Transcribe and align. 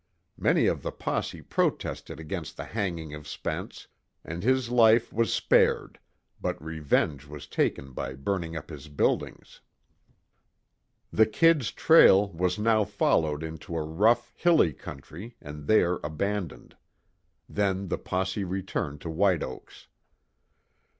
Many 0.39 0.65
of 0.65 0.81
the 0.81 0.91
posse 0.91 1.43
protested 1.43 2.19
against 2.19 2.57
the 2.57 2.63
hanging 2.63 3.13
of 3.13 3.27
Spence, 3.27 3.87
and 4.25 4.41
his 4.41 4.71
life 4.71 5.13
was 5.13 5.31
spared, 5.31 5.99
but 6.41 6.59
revenge 6.59 7.27
was 7.27 7.45
taken 7.45 7.91
by 7.91 8.15
burning 8.15 8.57
up 8.57 8.71
his 8.71 8.87
buildings. 8.87 9.61
The 11.13 11.27
"Kid's" 11.27 11.69
trail 11.71 12.31
was 12.31 12.57
now 12.57 12.83
followed 12.83 13.43
into 13.43 13.77
a 13.77 13.83
rough, 13.83 14.33
hilly 14.35 14.73
country 14.73 15.37
and 15.39 15.67
there 15.67 15.99
abandoned. 16.03 16.77
Then 17.47 17.89
the 17.89 17.99
posse 17.99 18.43
returned 18.43 19.01
to 19.01 19.09
White 19.11 19.43
Oaks. 19.43 19.85